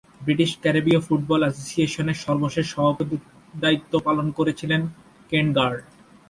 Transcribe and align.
British 0.21 0.51
ক্যারিবীয় 0.63 0.99
football 1.07 1.41
অ্যাসোসিয়েশনের 1.43 2.17
সর্বশেষ 2.25 2.65
সভাপতির 2.73 3.21
দায়িত্ব 3.53 3.93
পালন 4.07 4.27
করেছিলেন 4.37 4.81
কেন্ট 5.31 5.51
গাল্ট। 5.57 5.83